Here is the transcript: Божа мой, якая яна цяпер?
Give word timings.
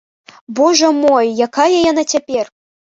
Божа 0.59 0.89
мой, 1.03 1.25
якая 1.47 1.69
яна 1.91 2.09
цяпер? 2.17 2.45